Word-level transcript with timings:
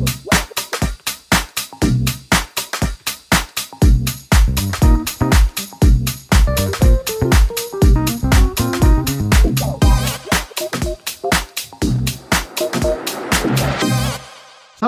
Wow. 0.00 0.29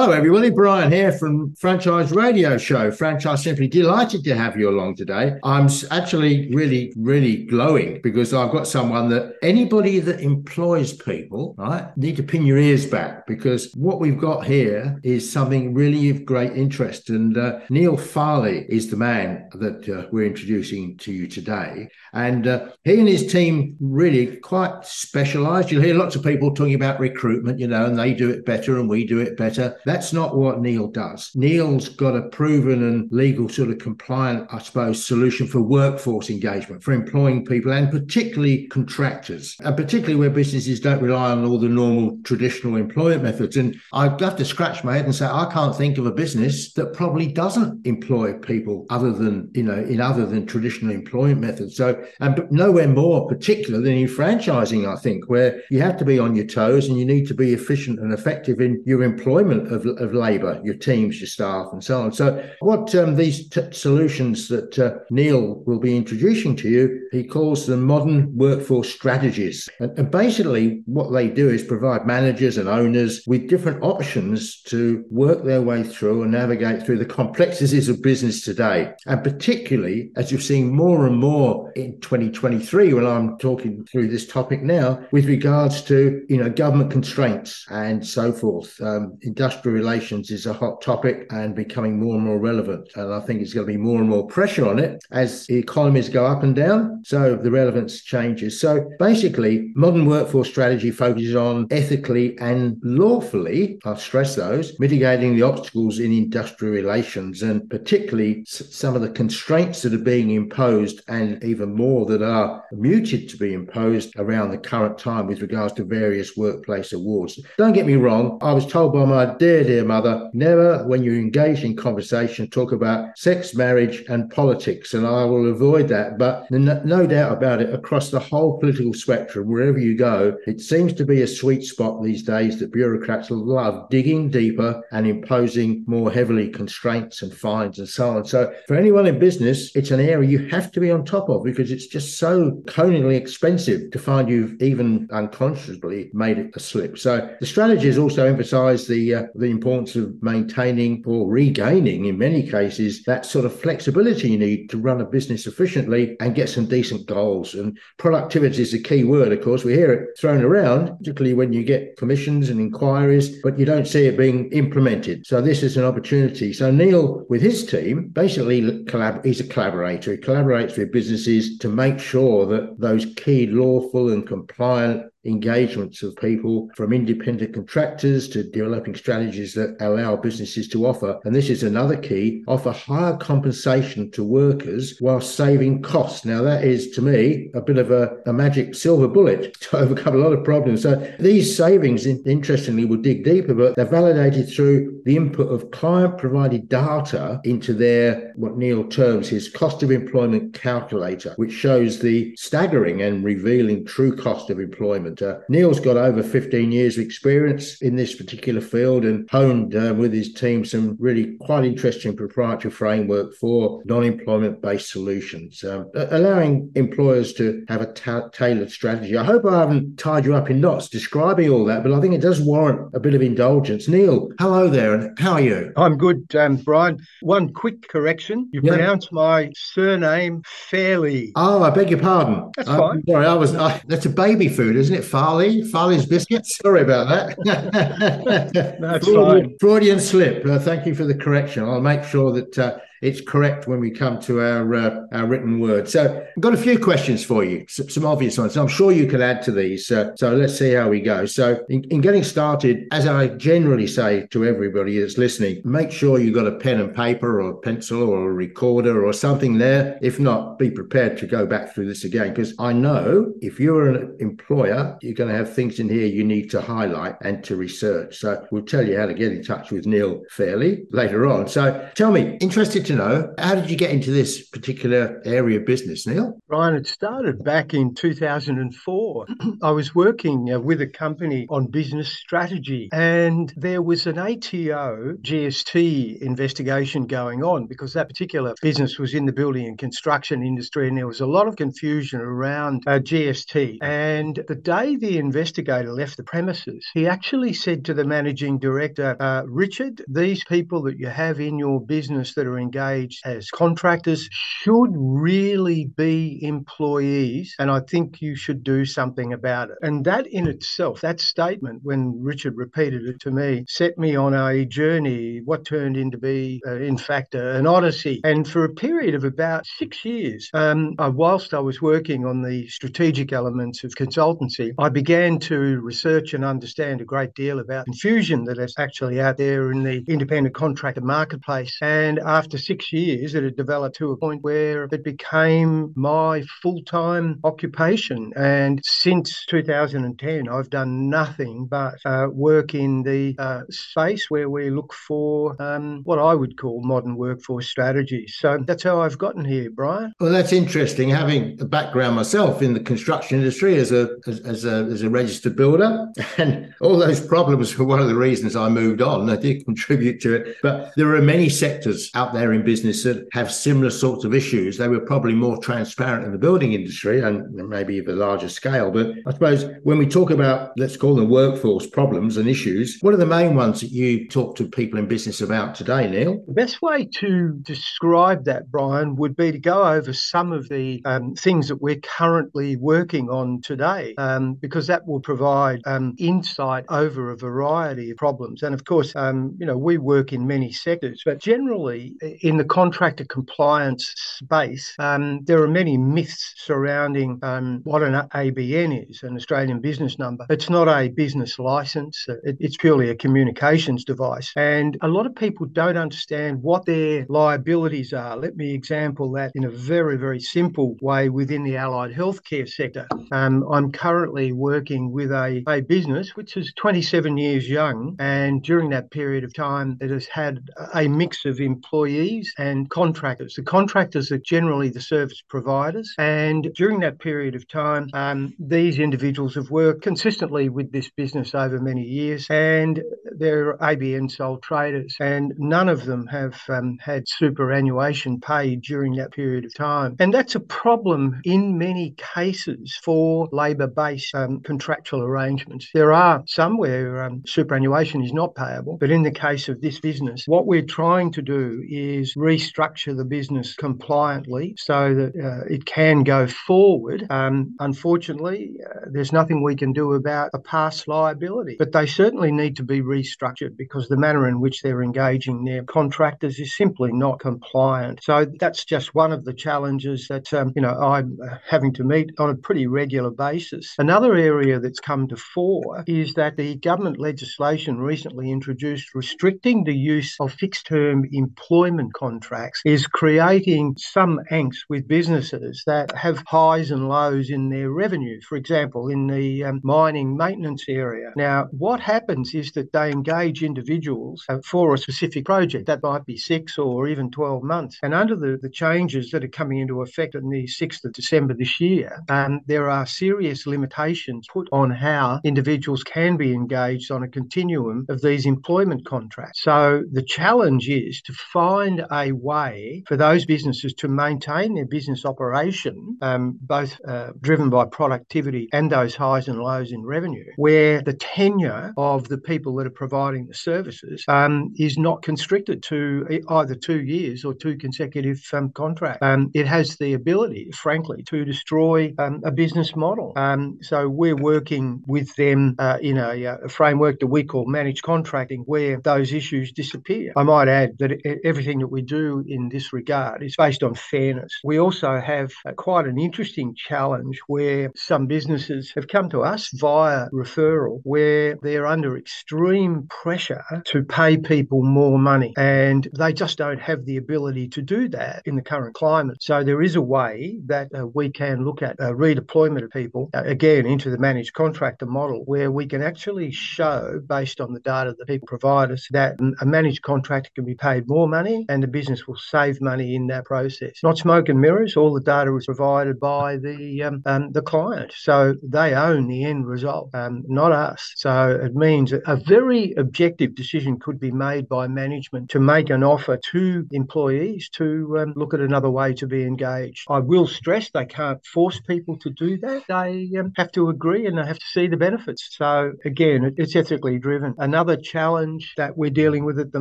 Hello, 0.02 0.14
everybody. 0.14 0.50
Brian 0.50 0.90
here 0.90 1.12
from 1.12 1.54
Franchise 1.54 2.10
Radio 2.10 2.58
Show. 2.58 2.90
Franchise 2.90 3.44
Simply 3.44 3.68
delighted 3.68 4.24
to 4.24 4.34
have 4.34 4.56
you 4.56 4.68
along 4.68 4.96
today. 4.96 5.34
I'm 5.44 5.68
actually 5.92 6.52
really, 6.52 6.92
really 6.96 7.44
glowing 7.44 8.00
because 8.02 8.34
I've 8.34 8.50
got 8.50 8.66
someone 8.66 9.10
that 9.10 9.36
anybody 9.44 10.00
that 10.00 10.20
employs 10.20 10.92
people, 10.92 11.54
right, 11.56 11.96
need 11.96 12.16
to 12.16 12.24
pin 12.24 12.44
your 12.44 12.58
ears 12.58 12.84
back 12.84 13.28
because 13.28 13.72
what 13.74 14.00
we've 14.00 14.18
got 14.18 14.44
here 14.44 14.98
is 15.04 15.32
something 15.32 15.72
really 15.72 16.10
of 16.10 16.24
great 16.24 16.56
interest. 16.56 17.08
And 17.08 17.38
uh, 17.38 17.60
Neil 17.70 17.96
Farley 17.96 18.66
is 18.68 18.90
the 18.90 18.96
man 18.96 19.48
that 19.54 19.88
uh, 19.88 20.08
we're 20.10 20.26
introducing 20.26 20.96
to 20.96 21.12
you 21.12 21.28
today. 21.28 21.88
And 22.12 22.48
uh, 22.48 22.70
he 22.82 22.98
and 22.98 23.08
his 23.08 23.32
team 23.32 23.76
really 23.78 24.38
quite 24.38 24.84
specialized. 24.84 25.70
You'll 25.70 25.84
hear 25.84 25.94
lots 25.94 26.16
of 26.16 26.24
people 26.24 26.52
talking 26.52 26.74
about 26.74 26.98
recruitment, 26.98 27.60
you 27.60 27.68
know, 27.68 27.86
and 27.86 27.96
they 27.96 28.14
do 28.14 28.30
it 28.30 28.44
better 28.44 28.80
and 28.80 28.88
we 28.88 29.06
do 29.06 29.20
it 29.20 29.36
better. 29.36 29.76
That's 29.92 30.14
not 30.14 30.34
what 30.34 30.62
Neil 30.62 30.86
does. 30.86 31.30
Neil's 31.34 31.90
got 31.90 32.16
a 32.16 32.22
proven 32.22 32.82
and 32.82 33.12
legal 33.12 33.50
sort 33.50 33.68
of 33.68 33.76
compliant, 33.76 34.48
I 34.50 34.58
suppose, 34.58 35.04
solution 35.04 35.46
for 35.46 35.60
workforce 35.60 36.30
engagement, 36.30 36.82
for 36.82 36.92
employing 36.92 37.44
people 37.44 37.72
and 37.72 37.90
particularly 37.90 38.68
contractors, 38.68 39.54
and 39.60 39.76
particularly 39.76 40.14
where 40.14 40.30
businesses 40.30 40.80
don't 40.80 41.02
rely 41.02 41.30
on 41.32 41.44
all 41.44 41.58
the 41.58 41.68
normal 41.68 42.18
traditional 42.24 42.76
employment 42.76 43.22
methods. 43.22 43.58
And 43.58 43.78
I'd 43.92 44.18
have 44.22 44.36
to 44.36 44.46
scratch 44.46 44.82
my 44.82 44.96
head 44.96 45.04
and 45.04 45.14
say, 45.14 45.26
I 45.26 45.50
can't 45.52 45.76
think 45.76 45.98
of 45.98 46.06
a 46.06 46.10
business 46.10 46.72
that 46.72 46.94
probably 46.94 47.26
doesn't 47.26 47.86
employ 47.86 48.32
people 48.38 48.86
other 48.88 49.12
than, 49.12 49.50
you 49.52 49.62
know, 49.62 49.74
in 49.74 50.00
other 50.00 50.24
than 50.24 50.46
traditional 50.46 50.94
employment 50.94 51.40
methods. 51.42 51.76
So, 51.76 52.02
and 52.18 52.46
nowhere 52.50 52.88
more 52.88 53.28
particular 53.28 53.78
than 53.82 53.92
in 53.92 54.08
franchising, 54.08 54.90
I 54.90 54.98
think, 54.98 55.28
where 55.28 55.60
you 55.70 55.82
have 55.82 55.98
to 55.98 56.06
be 56.06 56.18
on 56.18 56.34
your 56.34 56.46
toes 56.46 56.88
and 56.88 56.98
you 56.98 57.04
need 57.04 57.26
to 57.26 57.34
be 57.34 57.52
efficient 57.52 58.00
and 58.00 58.14
effective 58.14 58.58
in 58.58 58.82
your 58.86 59.02
employment 59.02 59.70
of, 59.70 59.81
of 59.86 60.14
labour, 60.14 60.60
your 60.64 60.74
teams, 60.74 61.20
your 61.20 61.28
staff, 61.28 61.68
and 61.72 61.82
so 61.82 62.02
on. 62.02 62.12
So, 62.12 62.48
what 62.60 62.94
um, 62.94 63.16
these 63.16 63.48
t- 63.48 63.72
solutions 63.72 64.48
that 64.48 64.78
uh, 64.78 64.98
Neil 65.10 65.62
will 65.66 65.78
be 65.78 65.96
introducing 65.96 66.56
to 66.56 66.68
you, 66.68 67.08
he 67.12 67.24
calls 67.24 67.66
them 67.66 67.82
modern 67.82 68.36
workforce 68.36 68.92
strategies. 68.92 69.68
And, 69.80 69.98
and 69.98 70.10
basically, 70.10 70.82
what 70.86 71.12
they 71.12 71.28
do 71.28 71.48
is 71.48 71.62
provide 71.62 72.06
managers 72.06 72.58
and 72.58 72.68
owners 72.68 73.22
with 73.26 73.48
different 73.48 73.82
options 73.82 74.60
to 74.62 75.04
work 75.10 75.44
their 75.44 75.62
way 75.62 75.82
through 75.82 76.22
and 76.22 76.32
navigate 76.32 76.84
through 76.84 76.98
the 76.98 77.04
complexities 77.04 77.88
of 77.88 78.02
business 78.02 78.42
today. 78.42 78.92
And 79.06 79.22
particularly, 79.22 80.10
as 80.16 80.30
you're 80.30 80.40
seeing 80.40 80.74
more 80.74 81.06
and 81.06 81.16
more 81.16 81.72
in 81.72 82.00
2023, 82.00 82.94
when 82.94 83.06
I'm 83.06 83.38
talking 83.38 83.84
through 83.84 84.08
this 84.08 84.26
topic 84.26 84.62
now, 84.62 85.04
with 85.12 85.26
regards 85.26 85.82
to 85.82 86.24
you 86.28 86.36
know 86.36 86.50
government 86.50 86.90
constraints 86.90 87.66
and 87.70 88.06
so 88.06 88.32
forth, 88.32 88.80
um, 88.80 89.18
industrial 89.22 89.71
relations 89.72 90.30
is 90.30 90.46
a 90.46 90.52
hot 90.52 90.80
topic 90.80 91.26
and 91.30 91.54
becoming 91.54 91.98
more 91.98 92.14
and 92.14 92.24
more 92.24 92.38
relevant. 92.38 92.90
And 92.94 93.12
I 93.12 93.20
think 93.20 93.40
it's 93.40 93.54
going 93.54 93.66
to 93.66 93.72
be 93.72 93.78
more 93.78 94.00
and 94.00 94.08
more 94.08 94.26
pressure 94.26 94.68
on 94.68 94.78
it 94.78 95.04
as 95.10 95.46
the 95.46 95.56
economies 95.56 96.08
go 96.08 96.26
up 96.26 96.42
and 96.42 96.54
down. 96.54 97.02
So 97.04 97.36
the 97.36 97.50
relevance 97.50 98.02
changes. 98.02 98.60
So 98.60 98.90
basically, 98.98 99.72
modern 99.74 100.06
workforce 100.06 100.48
strategy 100.48 100.90
focuses 100.90 101.34
on 101.34 101.66
ethically 101.70 102.38
and 102.38 102.78
lawfully, 102.82 103.78
I'll 103.84 103.96
stress 103.96 104.36
those, 104.36 104.78
mitigating 104.78 105.34
the 105.34 105.42
obstacles 105.42 105.98
in 105.98 106.12
industrial 106.12 106.74
relations 106.74 107.42
and 107.42 107.68
particularly 107.68 108.44
some 108.46 108.94
of 108.94 109.02
the 109.02 109.10
constraints 109.10 109.82
that 109.82 109.94
are 109.94 109.98
being 109.98 110.30
imposed 110.30 111.02
and 111.08 111.42
even 111.42 111.74
more 111.74 112.06
that 112.06 112.22
are 112.22 112.64
muted 112.72 113.28
to 113.30 113.36
be 113.36 113.54
imposed 113.54 114.12
around 114.18 114.50
the 114.50 114.58
current 114.58 114.98
time 114.98 115.26
with 115.26 115.40
regards 115.40 115.72
to 115.74 115.84
various 115.84 116.36
workplace 116.36 116.92
awards. 116.92 117.40
Don't 117.58 117.72
get 117.72 117.86
me 117.86 117.94
wrong, 117.94 118.38
I 118.42 118.52
was 118.52 118.66
told 118.66 118.92
by 118.92 119.04
my 119.04 119.34
dear, 119.34 119.61
dear 119.64 119.84
mother, 119.84 120.30
never, 120.32 120.86
when 120.86 121.02
you're 121.02 121.14
engaged 121.14 121.64
in 121.64 121.76
conversation, 121.76 122.48
talk 122.48 122.72
about 122.72 123.16
sex, 123.18 123.54
marriage, 123.54 124.04
and 124.08 124.30
politics. 124.30 124.94
And 124.94 125.06
I 125.06 125.24
will 125.24 125.50
avoid 125.50 125.88
that. 125.88 126.18
But 126.18 126.50
no 126.50 127.06
doubt 127.06 127.32
about 127.32 127.60
it, 127.60 127.72
across 127.72 128.10
the 128.10 128.20
whole 128.20 128.58
political 128.58 128.94
spectrum, 128.94 129.48
wherever 129.48 129.78
you 129.78 129.96
go, 129.96 130.36
it 130.46 130.60
seems 130.60 130.92
to 130.94 131.04
be 131.04 131.22
a 131.22 131.26
sweet 131.26 131.64
spot 131.64 132.02
these 132.02 132.22
days 132.22 132.58
that 132.58 132.72
bureaucrats 132.72 133.30
love 133.30 133.88
digging 133.90 134.30
deeper 134.30 134.82
and 134.92 135.06
imposing 135.06 135.84
more 135.86 136.10
heavily 136.10 136.48
constraints 136.48 137.22
and 137.22 137.32
fines 137.32 137.78
and 137.78 137.88
so 137.88 138.10
on. 138.10 138.24
So 138.24 138.52
for 138.66 138.76
anyone 138.76 139.06
in 139.06 139.18
business, 139.18 139.74
it's 139.74 139.90
an 139.90 140.00
area 140.00 140.28
you 140.28 140.48
have 140.48 140.72
to 140.72 140.80
be 140.80 140.90
on 140.90 141.04
top 141.04 141.28
of 141.28 141.44
because 141.44 141.70
it's 141.70 141.86
just 141.86 142.18
so 142.18 142.62
coningly 142.66 143.16
expensive 143.16 143.90
to 143.90 143.98
find 143.98 144.28
you've 144.28 144.60
even 144.60 145.08
unconsciously 145.12 146.10
made 146.12 146.38
it 146.38 146.50
a 146.54 146.60
slip. 146.60 146.98
So 146.98 147.34
the 147.40 147.46
strategies 147.46 147.98
also 147.98 148.26
emphasize 148.26 148.86
the 148.86 149.14
uh, 149.14 149.22
the 149.34 149.46
importance 149.52 149.94
of 149.94 150.20
maintaining 150.22 151.04
or 151.06 151.28
regaining, 151.28 152.06
in 152.06 152.18
many 152.18 152.42
cases, 152.48 153.04
that 153.04 153.24
sort 153.24 153.44
of 153.44 153.58
flexibility 153.58 154.30
you 154.30 154.38
need 154.38 154.68
to 154.70 154.78
run 154.78 155.00
a 155.00 155.04
business 155.04 155.46
efficiently 155.46 156.16
and 156.18 156.34
get 156.34 156.48
some 156.48 156.66
decent 156.66 157.06
goals. 157.06 157.54
And 157.54 157.78
productivity 157.98 158.62
is 158.62 158.74
a 158.74 158.82
key 158.82 159.04
word, 159.04 159.32
of 159.32 159.40
course. 159.42 159.62
We 159.62 159.74
hear 159.74 159.92
it 159.92 160.18
thrown 160.18 160.42
around, 160.42 160.98
particularly 160.98 161.34
when 161.34 161.52
you 161.52 161.62
get 161.62 161.96
commissions 161.96 162.48
and 162.48 162.58
inquiries, 162.58 163.40
but 163.42 163.58
you 163.58 163.64
don't 163.64 163.86
see 163.86 164.06
it 164.06 164.18
being 164.18 164.50
implemented. 164.50 165.26
So 165.26 165.40
this 165.40 165.62
is 165.62 165.76
an 165.76 165.84
opportunity. 165.84 166.52
So 166.52 166.70
Neil, 166.70 167.24
with 167.28 167.42
his 167.42 167.64
team, 167.64 168.08
basically 168.08 168.62
collab- 168.84 169.24
he's 169.24 169.40
a 169.40 169.44
collaborator. 169.46 170.12
He 170.12 170.18
collaborates 170.18 170.76
with 170.76 170.92
businesses 170.92 171.58
to 171.58 171.68
make 171.68 172.00
sure 172.00 172.46
that 172.46 172.80
those 172.80 173.06
key 173.16 173.46
lawful 173.46 174.10
and 174.10 174.26
compliant 174.26 175.11
engagements 175.24 176.02
of 176.02 176.16
people 176.16 176.68
from 176.74 176.92
independent 176.92 177.54
contractors 177.54 178.28
to 178.28 178.42
developing 178.42 178.94
strategies 178.94 179.54
that 179.54 179.76
allow 179.80 180.16
businesses 180.16 180.68
to 180.68 180.86
offer. 180.86 181.20
And 181.24 181.34
this 181.34 181.50
is 181.50 181.62
another 181.62 181.96
key 181.96 182.42
offer 182.48 182.72
higher 182.72 183.16
compensation 183.16 184.10
to 184.12 184.24
workers 184.24 184.96
while 185.00 185.20
saving 185.20 185.82
costs. 185.82 186.24
Now, 186.24 186.42
that 186.42 186.64
is 186.64 186.90
to 186.92 187.02
me 187.02 187.50
a 187.54 187.60
bit 187.60 187.78
of 187.78 187.90
a, 187.90 188.16
a 188.26 188.32
magic 188.32 188.74
silver 188.74 189.08
bullet 189.08 189.54
to 189.60 189.78
overcome 189.78 190.14
a 190.14 190.18
lot 190.18 190.32
of 190.32 190.44
problems. 190.44 190.82
So, 190.82 190.96
these 191.18 191.56
savings, 191.56 192.06
interestingly, 192.06 192.84
will 192.84 192.96
dig 192.96 193.24
deeper, 193.24 193.54
but 193.54 193.76
they're 193.76 193.84
validated 193.84 194.50
through 194.50 195.02
the 195.04 195.16
input 195.16 195.50
of 195.50 195.70
client 195.70 196.18
provided 196.18 196.68
data 196.68 197.40
into 197.44 197.72
their, 197.72 198.32
what 198.36 198.56
Neil 198.56 198.84
terms 198.84 199.28
his 199.28 199.48
cost 199.48 199.82
of 199.82 199.90
employment 199.90 200.54
calculator, 200.54 201.34
which 201.36 201.52
shows 201.52 202.00
the 202.00 202.34
staggering 202.36 203.02
and 203.02 203.24
revealing 203.24 203.84
true 203.84 204.16
cost 204.16 204.50
of 204.50 204.58
employment 204.58 205.11
uh, 205.20 205.40
Neil's 205.48 205.80
got 205.80 205.96
over 205.96 206.22
15 206.22 206.72
years 206.72 206.96
of 206.96 207.04
experience 207.04 207.82
in 207.82 207.96
this 207.96 208.14
particular 208.14 208.60
field 208.60 209.04
and 209.04 209.28
honed 209.30 209.74
uh, 209.74 209.94
with 209.96 210.12
his 210.12 210.32
team 210.32 210.64
some 210.64 210.96
really 210.98 211.36
quite 211.38 211.64
interesting 211.64 212.16
proprietary 212.16 212.70
framework 212.70 213.34
for 213.34 213.82
non-employment 213.84 214.62
based 214.62 214.90
solutions, 214.90 215.64
um, 215.64 215.90
allowing 215.94 216.70
employers 216.74 217.32
to 217.34 217.64
have 217.68 217.80
a 217.80 217.92
ta- 217.92 218.28
tailored 218.28 218.70
strategy. 218.70 219.16
I 219.16 219.24
hope 219.24 219.44
I 219.44 219.58
haven't 219.58 219.98
tied 219.98 220.24
you 220.24 220.34
up 220.34 220.50
in 220.50 220.60
knots 220.60 220.88
describing 220.88 221.50
all 221.50 221.64
that, 221.66 221.82
but 221.82 221.92
I 221.92 222.00
think 222.00 222.14
it 222.14 222.20
does 222.20 222.40
warrant 222.40 222.94
a 222.94 223.00
bit 223.00 223.14
of 223.14 223.22
indulgence. 223.22 223.88
Neil, 223.88 224.30
hello 224.38 224.68
there, 224.68 224.94
and 224.94 225.18
how 225.18 225.32
are 225.32 225.40
you? 225.40 225.72
I'm 225.76 225.96
good, 225.96 226.34
um, 226.36 226.56
Brian. 226.56 227.00
One 227.20 227.52
quick 227.52 227.88
correction: 227.88 228.48
you 228.52 228.60
yeah. 228.62 228.74
pronounce 228.74 229.10
my 229.10 229.50
surname 229.56 230.42
Fairley. 230.46 231.32
Oh, 231.36 231.62
I 231.62 231.70
beg 231.70 231.90
your 231.90 232.00
pardon. 232.00 232.50
That's 232.56 232.68
uh, 232.68 232.78
fine. 232.78 233.02
Sorry, 233.08 233.26
I 233.26 233.34
was. 233.34 233.54
I, 233.54 233.80
that's 233.86 234.06
a 234.06 234.10
baby 234.10 234.48
food, 234.48 234.76
isn't 234.76 234.94
it? 234.94 235.01
Farley? 235.02 235.62
Farley's 235.62 236.06
biscuits? 236.06 236.58
Sorry 236.58 236.82
about 236.82 237.08
that. 237.08 237.36
That's 238.80 239.06
Freudian, 239.06 239.44
fine. 239.44 239.58
Freudian 239.60 240.00
slip. 240.00 240.46
Uh, 240.46 240.58
thank 240.58 240.86
you 240.86 240.94
for 240.94 241.04
the 241.04 241.14
correction. 241.14 241.64
I'll 241.64 241.80
make 241.80 242.04
sure 242.04 242.32
that 242.32 242.58
uh, 242.58 242.78
it's 243.02 243.20
correct 243.20 243.66
when 243.66 243.80
we 243.80 243.90
come 243.90 244.20
to 244.20 244.40
our 244.40 244.74
uh, 244.74 245.06
our 245.12 245.26
written 245.26 245.58
word. 245.58 245.88
So 245.88 246.24
I've 246.36 246.40
got 246.40 246.54
a 246.54 246.56
few 246.56 246.78
questions 246.78 247.24
for 247.24 247.44
you, 247.44 247.66
some, 247.68 248.06
obvious 248.06 248.38
ones. 248.38 248.56
I'm 248.56 248.68
sure 248.68 248.92
you 248.92 249.06
can 249.06 249.20
add 249.20 249.42
to 249.42 249.52
these. 249.52 249.90
Uh, 249.90 250.14
so 250.16 250.34
let's 250.34 250.56
see 250.58 250.72
how 250.72 250.88
we 250.88 251.00
go. 251.00 251.26
So 251.26 251.64
in, 251.68 251.84
in, 251.84 252.00
getting 252.00 252.24
started, 252.24 252.86
as 252.90 253.06
I 253.06 253.28
generally 253.28 253.86
say 253.86 254.26
to 254.30 254.44
everybody 254.44 254.98
that's 254.98 255.18
listening, 255.18 255.62
make 255.64 255.90
sure 255.90 256.18
you've 256.18 256.34
got 256.34 256.46
a 256.46 256.52
pen 256.52 256.80
and 256.80 256.94
paper 256.94 257.40
or 257.40 257.50
a 257.50 257.56
pencil 257.56 258.08
or 258.08 258.30
a 258.30 258.32
recorder 258.32 259.04
or 259.04 259.12
something 259.12 259.58
there. 259.58 259.98
If 260.02 260.18
not, 260.18 260.58
be 260.58 260.70
prepared 260.70 261.16
to 261.18 261.26
go 261.26 261.46
back 261.46 261.74
through 261.74 261.86
this 261.86 262.04
again 262.04 262.30
because 262.30 262.54
I 262.58 262.72
know 262.72 263.32
if 263.40 263.58
you're 263.58 263.90
an 263.90 264.16
employer, 264.20 264.98
you're 265.02 265.14
going 265.14 265.30
to 265.30 265.36
have 265.36 265.52
things 265.52 265.80
in 265.80 265.88
here 265.88 266.06
you 266.06 266.24
need 266.24 266.50
to 266.50 266.60
highlight 266.60 267.16
and 267.22 267.42
to 267.44 267.56
research. 267.56 268.18
So 268.18 268.46
we'll 268.50 268.62
tell 268.62 268.86
you 268.86 268.98
how 268.98 269.06
to 269.06 269.14
get 269.14 269.32
in 269.32 269.42
touch 269.42 269.70
with 269.70 269.86
Neil 269.86 270.22
Fairley 270.30 270.84
later 270.90 271.26
on. 271.26 271.48
So 271.48 271.88
tell 271.94 272.12
me, 272.12 272.36
interested 272.40 272.86
to 272.86 272.91
to 272.92 272.98
know 272.98 273.34
how 273.38 273.54
did 273.54 273.70
you 273.70 273.76
get 273.76 273.90
into 273.90 274.10
this 274.10 274.46
particular 274.48 275.20
area 275.24 275.58
of 275.58 275.66
business, 275.66 276.06
Neil? 276.06 276.38
Brian, 276.48 276.74
it 276.74 276.86
started 276.86 277.42
back 277.42 277.74
in 277.74 277.94
2004. 277.94 279.26
I 279.62 279.70
was 279.70 279.94
working 279.94 280.52
uh, 280.52 280.60
with 280.60 280.80
a 280.80 280.86
company 280.86 281.46
on 281.48 281.66
business 281.66 282.12
strategy, 282.12 282.88
and 282.92 283.52
there 283.56 283.82
was 283.82 284.06
an 284.06 284.18
ATO 284.18 285.16
GST 285.22 286.20
investigation 286.20 287.06
going 287.06 287.42
on 287.42 287.66
because 287.66 287.94
that 287.94 288.08
particular 288.08 288.54
business 288.60 288.98
was 288.98 289.14
in 289.14 289.26
the 289.26 289.32
building 289.32 289.66
and 289.66 289.78
construction 289.78 290.42
industry, 290.42 290.88
and 290.88 290.96
there 290.96 291.06
was 291.06 291.20
a 291.20 291.26
lot 291.26 291.48
of 291.48 291.56
confusion 291.56 292.20
around 292.20 292.82
uh, 292.86 292.98
GST. 292.98 293.78
And 293.82 294.44
the 294.48 294.54
day 294.54 294.96
the 294.96 295.18
investigator 295.18 295.92
left 295.92 296.16
the 296.16 296.24
premises, 296.24 296.86
he 296.94 297.06
actually 297.06 297.54
said 297.54 297.84
to 297.86 297.94
the 297.94 298.04
managing 298.04 298.58
director, 298.58 299.16
uh, 299.18 299.44
Richard, 299.46 300.04
these 300.08 300.44
people 300.44 300.82
that 300.82 300.98
you 300.98 301.06
have 301.06 301.40
in 301.40 301.58
your 301.58 301.80
business 301.80 302.34
that 302.34 302.46
are 302.46 302.58
engaged 302.58 302.81
as 303.24 303.50
contractors 303.50 304.28
should 304.32 304.92
really 304.94 305.90
be 305.96 306.38
employees, 306.42 307.54
and 307.58 307.70
I 307.70 307.80
think 307.80 308.22
you 308.22 308.34
should 308.36 308.62
do 308.64 308.84
something 308.84 309.32
about 309.32 309.70
it. 309.70 309.78
And 309.82 310.04
that 310.04 310.26
in 310.26 310.46
itself, 310.46 311.00
that 311.02 311.20
statement, 311.20 311.80
when 311.82 312.22
Richard 312.22 312.54
repeated 312.56 313.02
it 313.04 313.20
to 313.20 313.30
me, 313.30 313.64
set 313.68 313.98
me 313.98 314.16
on 314.16 314.34
a 314.34 314.64
journey, 314.64 315.40
what 315.44 315.64
turned 315.64 315.96
into 315.96 316.18
be, 316.18 316.62
uh, 316.66 316.76
in 316.76 316.96
fact, 316.96 317.34
uh, 317.34 317.58
an 317.60 317.66
odyssey. 317.66 318.20
And 318.24 318.46
for 318.46 318.64
a 318.64 318.74
period 318.74 319.14
of 319.14 319.24
about 319.24 319.66
six 319.66 320.04
years, 320.04 320.48
um, 320.54 320.94
whilst 320.98 321.52
I 321.54 321.58
was 321.58 321.82
working 321.82 322.24
on 322.24 322.42
the 322.42 322.68
strategic 322.68 323.32
elements 323.32 323.84
of 323.84 323.92
consultancy, 323.92 324.72
I 324.78 324.88
began 324.88 325.38
to 325.40 325.56
research 325.80 326.34
and 326.34 326.44
understand 326.44 327.00
a 327.00 327.04
great 327.04 327.34
deal 327.34 327.58
about 327.58 327.86
confusion 327.86 328.44
that 328.44 328.58
is 328.58 328.74
actually 328.78 329.20
out 329.20 329.36
there 329.36 329.72
in 329.72 329.82
the 329.82 330.04
independent 330.08 330.54
contractor 330.54 331.00
marketplace. 331.00 331.76
And 331.82 332.18
after 332.18 332.56
six 332.58 332.71
years, 332.92 333.34
it 333.34 333.44
had 333.44 333.56
developed 333.56 333.96
to 333.96 334.12
a 334.12 334.16
point 334.16 334.42
where 334.42 334.84
it 334.84 335.04
became 335.04 335.92
my 335.96 336.42
full 336.62 336.82
time 336.82 337.40
occupation. 337.44 338.32
And 338.36 338.80
since 338.84 339.44
2010, 339.46 340.48
I've 340.48 340.70
done 340.70 341.10
nothing 341.10 341.66
but 341.66 341.94
uh, 342.04 342.28
work 342.30 342.74
in 342.74 343.02
the 343.02 343.34
uh, 343.38 343.62
space 343.70 344.30
where 344.30 344.48
we 344.48 344.70
look 344.70 344.92
for 344.92 345.60
um, 345.60 346.02
what 346.04 346.18
I 346.18 346.34
would 346.34 346.56
call 346.56 346.82
modern 346.82 347.16
workforce 347.16 347.68
strategies. 347.68 348.36
So 348.38 348.58
that's 348.66 348.82
how 348.82 349.00
I've 349.00 349.18
gotten 349.18 349.44
here, 349.44 349.70
Brian. 349.70 350.12
Well, 350.20 350.32
that's 350.32 350.52
interesting. 350.52 351.10
Having 351.10 351.60
a 351.60 351.64
background 351.64 352.16
myself 352.16 352.62
in 352.62 352.74
the 352.74 352.80
construction 352.80 353.38
industry 353.38 353.76
as 353.76 353.92
a 353.92 354.16
as, 354.26 354.40
as 354.40 354.64
a 354.64 354.84
as 354.92 355.02
a 355.02 355.10
registered 355.10 355.56
builder, 355.56 356.08
and 356.38 356.74
all 356.80 356.98
those 356.98 357.24
problems 357.24 357.76
were 357.76 357.84
one 357.84 358.00
of 358.00 358.08
the 358.08 358.14
reasons 358.14 358.56
I 358.56 358.68
moved 358.68 359.02
on. 359.02 359.28
I 359.30 359.36
did 359.36 359.64
contribute 359.64 360.20
to 360.22 360.34
it, 360.34 360.56
but 360.62 360.92
there 360.96 361.14
are 361.14 361.22
many 361.22 361.48
sectors 361.48 362.10
out 362.14 362.32
there 362.32 362.51
in 362.52 362.64
business 362.64 363.02
that 363.04 363.26
have 363.32 363.52
similar 363.52 363.90
sorts 363.90 364.24
of 364.24 364.34
issues. 364.34 364.78
They 364.78 364.88
were 364.88 365.00
probably 365.00 365.34
more 365.34 365.58
transparent 365.58 366.24
in 366.24 366.32
the 366.32 366.38
building 366.38 366.72
industry 366.72 367.20
and 367.20 367.52
maybe 367.68 367.98
of 367.98 368.08
a 368.08 368.12
larger 368.12 368.48
scale. 368.48 368.90
But 368.90 369.12
I 369.26 369.32
suppose 369.32 369.66
when 369.82 369.98
we 369.98 370.06
talk 370.06 370.30
about 370.30 370.72
let's 370.76 370.96
call 370.96 371.14
them 371.14 371.28
workforce 371.28 371.86
problems 371.86 372.36
and 372.36 372.48
issues, 372.48 372.98
what 373.00 373.14
are 373.14 373.18
the 373.18 373.26
main 373.26 373.54
ones 373.54 373.80
that 373.80 373.90
you 373.90 374.28
talk 374.28 374.56
to 374.56 374.68
people 374.68 374.98
in 374.98 375.06
business 375.06 375.40
about 375.40 375.74
today, 375.74 376.08
Neil? 376.08 376.42
The 376.46 376.52
best 376.52 376.82
way 376.82 377.08
to 377.20 377.52
describe 377.62 378.44
that, 378.44 378.70
Brian, 378.70 379.16
would 379.16 379.36
be 379.36 379.52
to 379.52 379.58
go 379.58 379.84
over 379.84 380.12
some 380.12 380.52
of 380.52 380.68
the 380.68 381.02
um, 381.04 381.34
things 381.34 381.68
that 381.68 381.80
we're 381.80 382.00
currently 382.00 382.76
working 382.76 383.28
on 383.28 383.60
today, 383.62 384.14
um, 384.18 384.54
because 384.54 384.86
that 384.86 385.06
will 385.06 385.20
provide 385.20 385.80
um, 385.86 386.14
insight 386.18 386.84
over 386.88 387.30
a 387.30 387.36
variety 387.36 388.10
of 388.10 388.16
problems. 388.16 388.62
And 388.62 388.74
of 388.74 388.84
course, 388.84 389.12
um, 389.16 389.54
you 389.58 389.66
know, 389.66 389.76
we 389.76 389.98
work 389.98 390.32
in 390.32 390.46
many 390.46 390.72
sectors, 390.72 391.22
but 391.24 391.38
generally 391.38 392.16
in 392.42 392.56
the 392.56 392.64
contractor 392.64 393.24
compliance 393.24 394.12
space, 394.16 394.94
um, 394.98 395.44
there 395.44 395.62
are 395.62 395.68
many 395.68 395.96
myths 395.96 396.54
surrounding 396.56 397.38
um, 397.42 397.80
what 397.84 398.02
an 398.02 398.14
ABN 398.34 399.08
is, 399.08 399.22
an 399.22 399.36
Australian 399.36 399.80
business 399.80 400.18
number. 400.18 400.44
It's 400.50 400.68
not 400.68 400.88
a 400.88 401.08
business 401.08 401.58
license, 401.58 402.26
it, 402.42 402.56
it's 402.58 402.76
purely 402.76 403.10
a 403.10 403.14
communications 403.14 404.04
device. 404.04 404.52
And 404.56 404.98
a 405.02 405.08
lot 405.08 405.26
of 405.26 405.34
people 405.36 405.66
don't 405.66 405.96
understand 405.96 406.62
what 406.62 406.84
their 406.84 407.26
liabilities 407.28 408.12
are. 408.12 408.36
Let 408.36 408.56
me 408.56 408.74
example 408.74 409.30
that 409.32 409.52
in 409.54 409.64
a 409.64 409.70
very, 409.70 410.16
very 410.16 410.40
simple 410.40 410.96
way 411.00 411.28
within 411.28 411.62
the 411.62 411.76
allied 411.76 412.12
healthcare 412.12 412.68
sector. 412.68 413.06
Um, 413.30 413.64
I'm 413.72 413.92
currently 413.92 414.52
working 414.52 415.12
with 415.12 415.30
a, 415.30 415.62
a 415.68 415.80
business 415.80 416.34
which 416.34 416.56
is 416.56 416.72
27 416.76 417.38
years 417.38 417.68
young, 417.68 418.16
and 418.18 418.62
during 418.62 418.90
that 418.90 419.10
period 419.12 419.44
of 419.44 419.54
time, 419.54 419.96
it 420.00 420.10
has 420.10 420.26
had 420.26 420.60
a 420.94 421.06
mix 421.06 421.44
of 421.44 421.60
employees 421.60 422.31
and 422.58 422.88
contractors. 422.90 423.54
The 423.54 423.62
contractors 423.62 424.30
are 424.32 424.38
generally 424.38 424.88
the 424.88 425.00
service 425.00 425.42
providers, 425.48 426.14
and 426.18 426.72
during 426.74 427.00
that 427.00 427.18
period 427.18 427.54
of 427.54 427.68
time, 427.68 428.08
um, 428.14 428.54
these 428.58 428.98
individuals 428.98 429.54
have 429.54 429.70
worked 429.70 430.02
consistently 430.02 430.68
with 430.68 430.92
this 430.92 431.10
business 431.10 431.54
over 431.54 431.78
many 431.78 432.02
years, 432.02 432.46
and 432.50 433.02
they're 433.38 433.76
ABN 433.78 434.30
sole 434.30 434.58
traders, 434.58 435.14
and 435.20 435.52
none 435.58 435.88
of 435.88 436.04
them 436.04 436.26
have 436.26 436.60
um, 436.68 436.98
had 437.00 437.28
superannuation 437.28 438.40
paid 438.40 438.82
during 438.82 439.16
that 439.16 439.32
period 439.32 439.64
of 439.64 439.74
time. 439.74 440.16
And 440.18 440.32
that's 440.32 440.54
a 440.54 440.60
problem 440.60 441.40
in 441.44 441.78
many 441.78 442.14
cases 442.34 442.98
for 443.04 443.48
labour 443.52 443.86
based 443.86 444.34
um, 444.34 444.60
contractual 444.60 445.22
arrangements. 445.22 445.88
There 445.92 446.12
are 446.12 446.42
some 446.46 446.78
where 446.78 447.24
um, 447.24 447.42
superannuation 447.46 448.22
is 448.22 448.32
not 448.32 448.54
payable, 448.54 448.96
but 448.98 449.10
in 449.10 449.22
the 449.22 449.30
case 449.30 449.68
of 449.68 449.80
this 449.80 450.00
business, 450.00 450.44
what 450.46 450.66
we're 450.66 450.90
trying 451.00 451.32
to 451.32 451.42
do 451.42 451.82
is 451.88 452.21
restructure 452.34 453.16
the 453.16 453.24
business 453.24 453.74
compliantly 453.74 454.74
so 454.78 455.14
that 455.14 455.32
uh, 455.36 455.72
it 455.72 455.84
can 455.84 456.22
go 456.24 456.46
forward. 456.46 457.26
Um, 457.30 457.74
unfortunately, 457.80 458.76
uh, 458.84 459.06
there's 459.10 459.32
nothing 459.32 459.62
we 459.62 459.76
can 459.76 459.92
do 459.92 460.14
about 460.14 460.50
a 460.54 460.58
past 460.58 461.08
liability, 461.08 461.76
but 461.78 461.92
they 461.92 462.06
certainly 462.06 462.52
need 462.52 462.76
to 462.76 462.82
be 462.82 463.00
restructured 463.00 463.76
because 463.76 464.08
the 464.08 464.16
manner 464.16 464.48
in 464.48 464.60
which 464.60 464.82
they're 464.82 465.02
engaging 465.02 465.64
their 465.64 465.84
contractors 465.84 466.58
is 466.58 466.76
simply 466.76 467.12
not 467.12 467.40
compliant. 467.40 468.22
So 468.22 468.46
that's 468.58 468.84
just 468.84 469.14
one 469.14 469.32
of 469.32 469.44
the 469.44 469.52
challenges 469.52 470.28
that 470.28 470.52
um, 470.52 470.72
you 470.74 470.82
know 470.82 470.94
I'm 470.94 471.38
having 471.68 471.92
to 471.94 472.04
meet 472.04 472.30
on 472.38 472.50
a 472.50 472.54
pretty 472.54 472.86
regular 472.86 473.30
basis. 473.30 473.94
Another 473.98 474.34
area 474.34 474.78
that's 474.80 475.00
come 475.00 475.28
to 475.28 475.36
fore 475.36 476.04
is 476.06 476.34
that 476.34 476.56
the 476.56 476.76
government 476.76 477.18
legislation 477.18 477.98
recently 477.98 478.50
introduced 478.50 479.14
restricting 479.14 479.84
the 479.84 479.94
use 479.94 480.36
of 480.40 480.52
fixed-term 480.52 481.28
employment 481.32 482.11
contracts 482.12 482.80
is 482.84 483.06
creating 483.06 483.96
some 483.98 484.40
angst 484.50 484.80
with 484.88 485.08
businesses 485.08 485.82
that 485.86 486.14
have 486.16 486.42
highs 486.46 486.90
and 486.90 487.08
lows 487.08 487.50
in 487.50 487.68
their 487.68 487.90
revenue. 487.90 488.40
For 488.48 488.56
example, 488.56 489.08
in 489.08 489.26
the 489.26 489.64
um, 489.64 489.80
mining 489.82 490.36
maintenance 490.36 490.84
area. 490.88 491.32
Now, 491.36 491.68
what 491.70 492.00
happens 492.00 492.54
is 492.54 492.72
that 492.72 492.92
they 492.92 493.10
engage 493.10 493.62
individuals 493.62 494.44
uh, 494.48 494.58
for 494.64 494.94
a 494.94 494.98
specific 494.98 495.44
project 495.44 495.86
that 495.86 496.02
might 496.02 496.26
be 496.26 496.36
six 496.36 496.78
or 496.78 497.08
even 497.08 497.30
12 497.30 497.62
months. 497.62 497.98
And 498.02 498.14
under 498.14 498.36
the, 498.36 498.58
the 498.60 498.70
changes 498.70 499.30
that 499.30 499.44
are 499.44 499.48
coming 499.48 499.78
into 499.78 500.02
effect 500.02 500.34
on 500.34 500.48
the 500.48 500.64
6th 500.64 501.04
of 501.04 501.12
December 501.12 501.54
this 501.54 501.80
year, 501.80 502.22
um, 502.28 502.60
there 502.66 502.90
are 502.90 503.06
serious 503.06 503.66
limitations 503.66 504.46
put 504.52 504.68
on 504.72 504.90
how 504.90 505.40
individuals 505.44 506.02
can 506.02 506.36
be 506.36 506.52
engaged 506.52 507.10
on 507.10 507.22
a 507.22 507.28
continuum 507.28 508.06
of 508.08 508.20
these 508.22 508.46
employment 508.46 509.04
contracts. 509.06 509.62
So 509.62 510.02
the 510.10 510.22
challenge 510.22 510.88
is 510.88 511.22
to 511.22 511.32
find 511.32 512.01
a 512.10 512.32
way 512.32 513.04
for 513.06 513.16
those 513.16 513.44
businesses 513.44 513.94
to 513.94 514.08
maintain 514.08 514.74
their 514.74 514.86
business 514.86 515.24
operation, 515.24 516.16
um, 516.22 516.58
both 516.60 516.98
uh, 517.06 517.30
driven 517.40 517.70
by 517.70 517.84
productivity 517.84 518.68
and 518.72 518.90
those 518.90 519.14
highs 519.14 519.48
and 519.48 519.58
lows 519.58 519.92
in 519.92 520.04
revenue, 520.04 520.44
where 520.56 521.02
the 521.02 521.12
tenure 521.14 521.92
of 521.96 522.28
the 522.28 522.38
people 522.38 522.74
that 522.76 522.86
are 522.86 522.90
providing 522.90 523.46
the 523.46 523.54
services 523.54 524.24
um, 524.28 524.72
is 524.76 524.98
not 524.98 525.22
constricted 525.22 525.82
to 525.82 526.40
either 526.48 526.74
two 526.74 527.00
years 527.02 527.44
or 527.44 527.54
two 527.54 527.76
consecutive 527.76 528.40
um, 528.52 528.70
contracts. 528.72 529.18
Um, 529.22 529.50
it 529.54 529.66
has 529.66 529.96
the 529.96 530.14
ability, 530.14 530.70
frankly, 530.72 531.22
to 531.24 531.44
destroy 531.44 532.14
um, 532.18 532.40
a 532.44 532.50
business 532.50 532.94
model. 532.96 533.32
Um, 533.36 533.78
so 533.82 534.08
we're 534.08 534.36
working 534.36 535.02
with 535.06 535.34
them 535.36 535.76
uh, 535.78 535.98
in 536.00 536.18
a, 536.18 536.46
uh, 536.46 536.56
a, 536.64 536.68
framework 536.68 537.20
that 537.20 537.26
we 537.26 537.44
call 537.44 537.66
managed 537.66 538.02
contracting, 538.02 538.60
where 538.62 539.00
those 539.00 539.32
issues 539.32 539.72
disappear. 539.72 540.32
I 540.36 540.42
might 540.42 540.68
add 540.68 540.98
that 540.98 541.12
everything 541.44 541.80
that 541.80 541.88
we 541.92 542.02
do 542.02 542.42
in 542.48 542.70
this 542.70 542.92
regard 542.92 543.42
is 543.42 543.54
based 543.56 543.82
on 543.82 543.94
fairness. 543.94 544.52
We 544.64 544.80
also 544.80 545.20
have 545.20 545.52
uh, 545.66 545.72
quite 545.72 546.06
an 546.06 546.18
interesting 546.18 546.74
challenge 546.74 547.38
where 547.46 547.92
some 547.94 548.26
businesses 548.26 548.92
have 548.96 549.06
come 549.06 549.28
to 549.30 549.42
us 549.42 549.68
via 549.74 550.28
referral, 550.30 551.00
where 551.04 551.56
they're 551.62 551.86
under 551.86 552.16
extreme 552.16 553.06
pressure 553.22 553.62
to 553.84 554.02
pay 554.02 554.38
people 554.38 554.82
more 554.82 555.18
money, 555.18 555.52
and 555.58 556.08
they 556.18 556.32
just 556.32 556.56
don't 556.58 556.80
have 556.80 557.04
the 557.04 557.18
ability 557.18 557.68
to 557.68 557.82
do 557.82 558.08
that 558.08 558.42
in 558.46 558.56
the 558.56 558.62
current 558.62 558.94
climate. 558.94 559.42
So 559.42 559.62
there 559.62 559.82
is 559.82 559.94
a 559.96 560.00
way 560.00 560.58
that 560.66 560.88
uh, 560.98 561.06
we 561.06 561.30
can 561.30 561.64
look 561.64 561.82
at 561.82 562.00
uh, 562.00 562.12
redeployment 562.12 562.84
of 562.84 562.90
people 562.90 563.28
uh, 563.34 563.42
again 563.44 563.84
into 563.84 564.10
the 564.10 564.18
managed 564.18 564.54
contractor 564.54 565.06
model, 565.06 565.42
where 565.44 565.70
we 565.70 565.86
can 565.86 566.02
actually 566.02 566.50
show, 566.52 567.20
based 567.26 567.60
on 567.60 567.74
the 567.74 567.80
data 567.80 568.14
that 568.18 568.26
people 568.26 568.48
provide 568.48 568.90
us, 568.90 569.06
that 569.10 569.38
a 569.60 569.66
managed 569.66 570.02
contractor 570.02 570.50
can 570.54 570.64
be 570.64 570.74
paid 570.74 571.06
more 571.06 571.28
money 571.28 571.66
and 571.68 571.81
the 571.82 571.88
business 571.88 572.26
will 572.26 572.36
save 572.36 572.80
money 572.80 573.14
in 573.14 573.26
that 573.28 573.44
process. 573.44 574.02
Not 574.02 574.18
smoke 574.18 574.48
and 574.48 574.60
mirrors. 574.60 574.96
All 574.96 575.12
the 575.12 575.20
data 575.20 575.54
is 575.56 575.66
provided 575.66 576.20
by 576.20 576.56
the 576.56 577.02
um, 577.02 577.22
um, 577.26 577.52
the 577.52 577.62
client, 577.62 578.12
so 578.14 578.54
they 578.62 578.94
own 578.94 579.28
the 579.28 579.44
end 579.44 579.66
result, 579.66 580.10
um, 580.14 580.44
not 580.46 580.72
us. 580.72 581.12
So 581.16 581.50
it 581.50 581.74
means 581.74 582.12
a 582.12 582.36
very 582.36 582.92
objective 582.94 583.54
decision 583.54 583.98
could 583.98 584.20
be 584.20 584.30
made 584.30 584.68
by 584.68 584.88
management 584.88 585.50
to 585.50 585.60
make 585.60 585.90
an 585.90 586.02
offer 586.02 586.38
to 586.52 586.86
employees 586.92 587.68
to 587.70 588.18
um, 588.18 588.32
look 588.36 588.54
at 588.54 588.60
another 588.60 588.90
way 588.90 589.14
to 589.14 589.26
be 589.26 589.42
engaged. 589.42 590.06
I 590.08 590.18
will 590.18 590.46
stress 590.46 590.90
they 590.90 591.06
can't 591.06 591.44
force 591.44 591.80
people 591.80 592.18
to 592.18 592.30
do 592.30 592.58
that. 592.58 592.84
They 592.88 593.38
um, 593.38 593.52
have 593.56 593.72
to 593.72 593.88
agree 593.88 594.26
and 594.26 594.38
they 594.38 594.46
have 594.46 594.58
to 594.58 594.66
see 594.66 594.86
the 594.86 594.96
benefits. 594.96 595.48
So 595.56 595.92
again, 596.04 596.54
it's 596.56 596.76
ethically 596.76 597.18
driven. 597.18 597.54
Another 597.58 597.96
challenge 597.96 598.72
that 598.76 598.96
we're 598.96 599.10
dealing 599.10 599.44
with 599.44 599.58
at 599.58 599.72
the 599.72 599.80